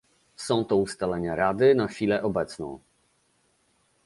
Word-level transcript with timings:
Są 0.35 0.65
to 0.65 0.75
ustalenia 0.77 1.35
Rady 1.35 1.75
na 1.75 1.87
chwilę 1.87 2.23
obecną 2.23 2.79